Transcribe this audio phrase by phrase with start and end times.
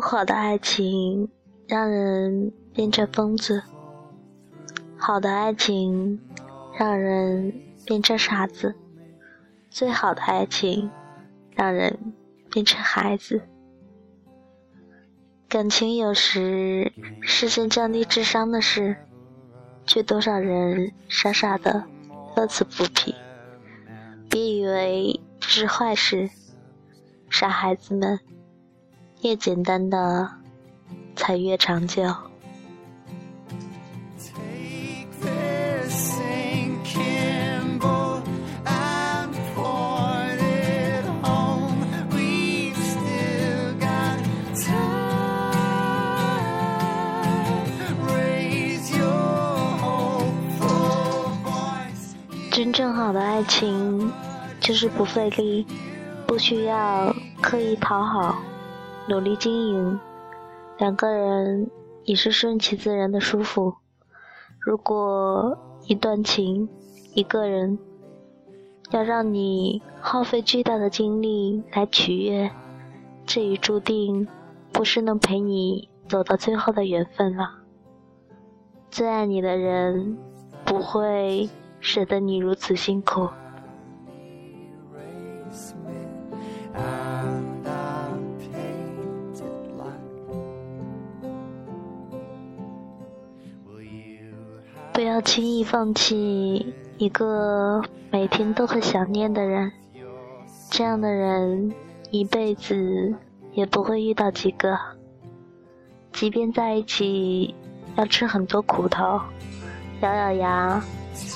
[0.00, 1.28] 好的爱情
[1.68, 3.62] 让人变成疯子，
[4.96, 6.20] 好的爱情
[6.78, 7.52] 让人
[7.84, 8.74] 变成傻子，
[9.68, 10.90] 最好的爱情
[11.54, 12.14] 让人
[12.50, 13.42] 变成孩子。
[15.48, 18.96] 感情有时是件降低智商的事，
[19.84, 21.84] 却多少人傻傻的
[22.36, 23.14] 乐此不疲。
[24.28, 26.30] 别以为这是坏事，
[27.28, 28.20] 傻孩子们。
[29.22, 30.30] 越简单的，
[31.14, 32.02] 才越长久。
[52.50, 54.10] 真正好的爱情，
[54.60, 55.66] 就是不费力，
[56.26, 58.36] 不需要刻意讨好。
[59.10, 59.98] 努力经营，
[60.78, 61.68] 两个人
[62.04, 63.74] 也是顺其自然的舒服。
[64.60, 65.58] 如果
[65.88, 66.68] 一段情，
[67.14, 67.76] 一个人
[68.92, 72.52] 要让你耗费巨大的精力来取悦，
[73.26, 74.28] 这已注定
[74.70, 77.50] 不是能陪你走到最后的缘分了。
[78.92, 80.16] 最爱你的人
[80.64, 81.50] 不会
[81.80, 83.28] 舍得你如此辛苦。
[95.00, 99.72] 不要轻易放弃一个每天都会想念的人，
[100.70, 101.72] 这样的人
[102.10, 103.14] 一辈子
[103.52, 104.78] 也不会遇到几个。
[106.12, 107.54] 即便在一起
[107.96, 109.18] 要吃很多苦头，
[110.02, 110.84] 咬咬牙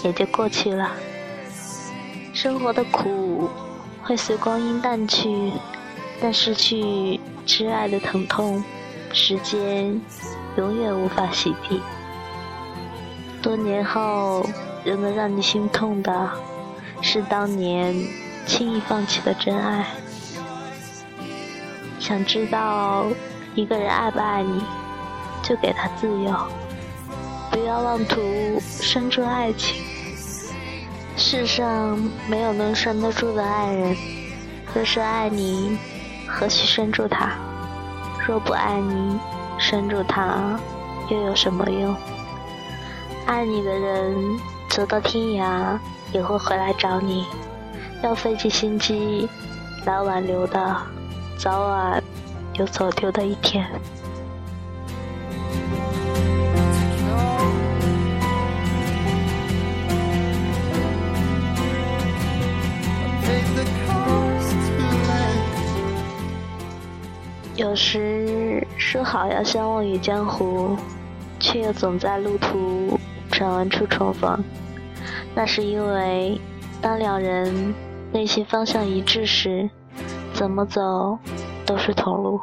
[0.05, 0.91] 也就过去了。
[2.35, 3.49] 生活的苦
[4.03, 5.51] 会随光阴淡去，
[6.21, 8.63] 但失去挚爱的疼痛，
[9.11, 9.99] 时间
[10.59, 11.81] 永远无法洗涤。
[13.45, 14.43] 多年后，
[14.85, 16.31] 仍能让你心痛的，
[17.03, 17.95] 是当年
[18.47, 19.85] 轻易放弃的真爱。
[22.01, 23.05] 想知道
[23.55, 24.63] 一个人爱不爱你，
[25.43, 26.35] 就给他自由，
[27.51, 28.19] 不要妄图
[28.81, 29.77] 拴住爱情。
[31.15, 33.95] 世上没有能拴得住的爱人，
[34.75, 35.77] 若是爱你，
[36.27, 37.33] 何须拴住他？
[38.27, 39.19] 若不爱你，
[39.59, 40.59] 拴住他
[41.11, 41.95] 又有什么用？
[43.27, 45.79] 爱你的人走到天涯
[46.13, 47.25] 也会回来找你，
[48.03, 49.29] 要费尽心机
[49.87, 50.77] 来挽留的，
[51.39, 52.03] 早晚
[52.55, 53.67] 有走丢的一天。
[67.57, 70.77] 有时说好要相忘于江湖，
[71.41, 72.99] 却又总在路途。
[73.45, 74.43] 转弯处重逢，
[75.35, 76.41] 那是因为
[76.81, 77.75] 当两人
[78.11, 79.69] 内心方向一致时，
[80.33, 81.19] 怎么走
[81.67, 82.41] 都是同路。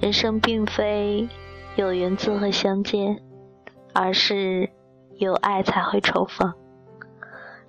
[0.00, 1.28] 人生并非
[1.74, 3.20] 有缘自会相见，
[3.92, 4.70] 而是
[5.16, 6.54] 有爱才会重逢。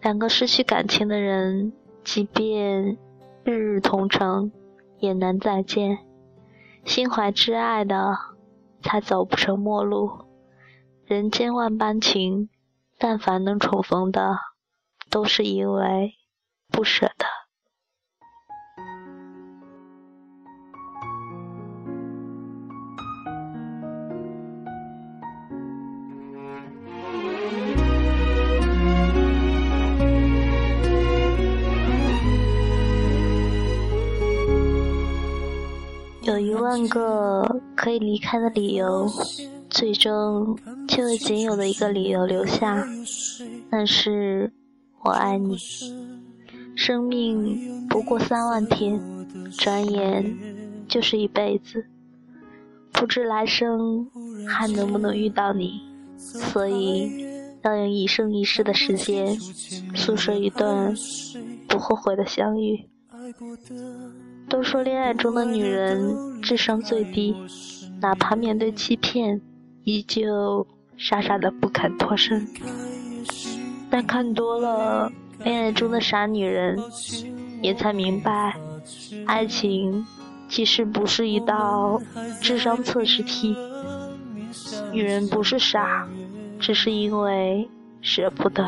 [0.03, 2.99] 两个失去感情的人，即便
[3.43, 4.51] 日日同城，
[4.99, 5.97] 也难再见。
[6.85, 8.15] 心怀挚爱的，
[8.83, 10.26] 才走不成陌路。
[11.07, 12.49] 人间万般情，
[12.97, 14.39] 但凡能重逢的，
[15.09, 16.15] 都是因为
[16.67, 17.25] 不舍得。
[36.23, 39.09] 有一万个可以离开的理由。
[39.69, 40.57] 最终，
[40.97, 42.83] 却为仅有的一个理由留下，
[43.69, 44.51] 但是
[45.03, 45.55] 我爱你。
[46.75, 48.99] 生命不过三万天，
[49.59, 50.35] 转眼
[50.87, 51.85] 就是一辈子，
[52.91, 54.09] 不知来生
[54.47, 55.79] 还能不能遇到你，
[56.17, 57.23] 所以
[57.61, 59.39] 要用一生一世的时间，
[59.93, 60.95] 诉说一段
[61.67, 62.89] 不后悔的相遇。
[64.49, 67.35] 都说恋爱中的女人智商最低，
[68.01, 69.39] 哪怕面对欺骗。
[69.83, 70.67] 依旧
[70.97, 72.45] 傻傻的不肯脱身，
[73.89, 75.11] 但看多了
[75.43, 76.77] 恋爱中的傻女人，
[77.61, 78.55] 也才明白，
[79.25, 80.05] 爱情
[80.49, 82.01] 其实不是一道
[82.41, 83.55] 智商测试题。
[84.91, 86.07] 女人不是傻，
[86.59, 87.69] 只是因为
[88.01, 88.67] 舍不得，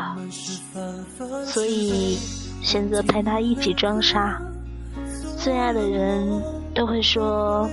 [1.44, 2.16] 所以
[2.62, 4.40] 选择陪他一起装傻。
[5.36, 6.42] 最爱的人
[6.74, 7.68] 都会说，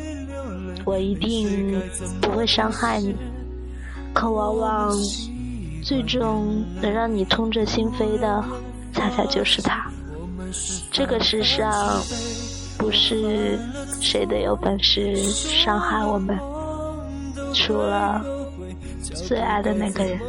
[0.83, 1.79] 我一定
[2.21, 3.15] 不会伤害你。
[4.17, 4.91] 可往往，
[5.83, 8.43] 最终能让你痛彻心扉的，
[8.91, 9.85] 恰恰就是他。
[10.91, 12.01] 这个世上，
[12.79, 13.59] 不是
[14.01, 16.35] 谁都有本事伤害我们，
[17.53, 18.19] 除了
[19.13, 20.19] 最爱的那个人。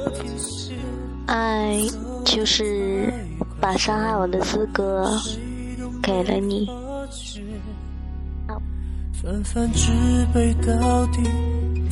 [1.24, 1.78] 爱，
[2.26, 3.10] 就是
[3.58, 5.10] 把伤害我的资格
[6.02, 6.68] 给了你。
[9.14, 9.90] 泛泛之
[10.34, 11.22] 辈到底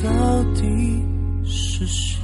[0.01, 1.03] 到底
[1.49, 2.17] 是谁？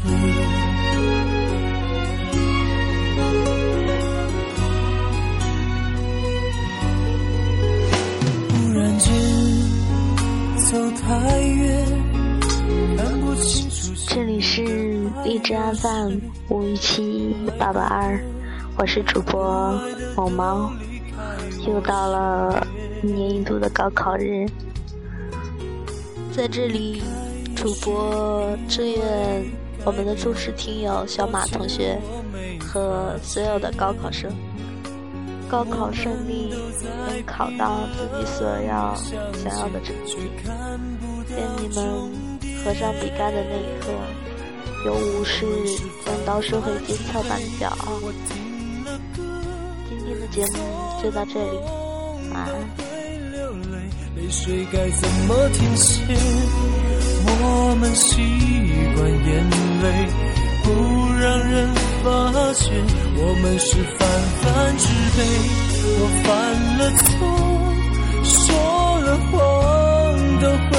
[8.50, 9.14] 忽然间
[10.58, 11.86] 走太远，
[12.98, 13.94] 看不清楚。
[14.08, 14.64] 这里是
[15.24, 16.18] 荔枝 FM
[16.50, 18.20] 五一七八八二，
[18.78, 19.80] 我是主播
[20.16, 20.72] 某猫，
[21.68, 22.68] 又到了
[23.02, 24.46] 一年一度的高考日。
[26.36, 27.02] 在这里，
[27.64, 29.00] 主播祝愿
[29.86, 31.98] 我们的忠实听友小马同学
[32.60, 34.30] 和所有的高考生
[35.50, 36.54] 高考顺利，
[37.08, 38.94] 能考到自己所要
[39.34, 40.18] 想要的成绩。
[41.30, 41.86] 愿你们
[42.66, 43.94] 合上笔杆的那一刻，
[44.86, 45.46] 有武士
[46.06, 47.72] 将刀收回尖翘短脚。
[49.88, 51.58] 今天的节目就到这里，
[52.34, 52.93] 晚安。
[54.24, 56.02] 泪水该怎么停歇？
[57.26, 58.22] 我们习
[58.96, 59.50] 惯眼
[59.84, 59.86] 泪
[60.64, 60.72] 不
[61.20, 61.68] 让人
[62.02, 62.08] 发
[62.54, 62.72] 觉，
[63.18, 64.08] 我们是泛
[64.40, 64.88] 泛之
[65.18, 65.20] 辈。
[66.00, 66.28] 我犯
[66.80, 67.12] 了错，
[68.24, 68.40] 说
[69.02, 69.34] 了谎
[70.40, 70.72] 都会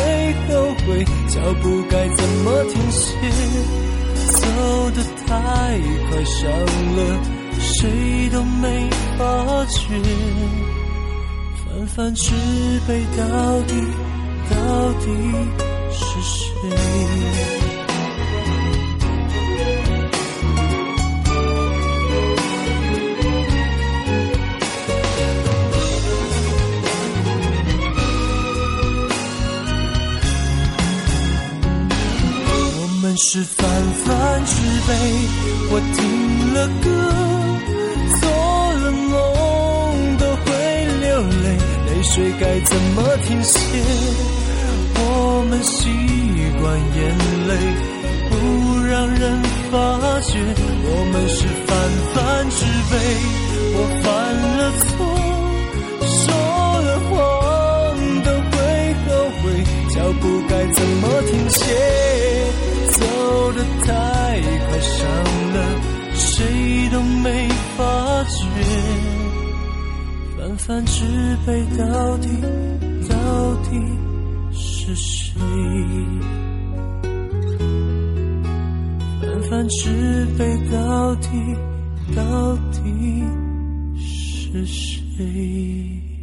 [0.49, 0.53] 后
[0.87, 3.05] 悔，脚步该怎么停歇？
[4.33, 4.41] 走
[4.93, 5.33] 得太
[6.09, 6.41] 快，伤
[6.97, 6.99] 了
[7.61, 8.89] 谁都没
[9.19, 9.23] 发
[9.67, 10.01] 觉。
[11.95, 12.33] 泛泛之
[12.89, 13.23] 辈到
[13.69, 13.73] 底
[14.51, 14.57] 到
[14.95, 15.07] 底
[15.93, 16.43] 是谁？
[32.77, 33.65] 我们是泛
[34.05, 34.53] 泛之
[34.89, 34.93] 辈，
[35.71, 36.03] 我听
[36.55, 36.89] 了歌，
[42.05, 43.59] 水该怎么停歇？
[44.97, 45.89] 我们习
[46.61, 46.99] 惯眼
[47.49, 47.53] 泪
[48.31, 48.33] 不
[48.87, 49.75] 让人发
[50.21, 50.39] 觉，
[50.87, 51.71] 我们是泛
[52.13, 52.15] 泛
[52.51, 52.57] 之
[52.91, 52.93] 辈。
[53.77, 54.07] 我犯
[54.59, 54.93] 了错，
[56.07, 56.23] 说
[56.83, 57.13] 了谎
[58.23, 58.55] 都会
[59.09, 59.11] 后
[59.41, 59.45] 悔，
[59.93, 61.63] 脚步该怎么停歇？
[62.93, 62.99] 走
[63.55, 63.89] 得太
[64.69, 65.01] 快，伤
[65.55, 65.57] 了
[66.15, 66.29] 谁
[66.93, 67.83] 都没发
[68.25, 68.43] 觉。
[70.67, 71.05] 泛泛之
[71.47, 72.29] 辈到底
[73.07, 73.79] 到底
[74.51, 75.39] 是谁？
[79.21, 81.29] 泛泛之辈到底
[82.17, 83.23] 到底
[83.99, 86.14] 是谁？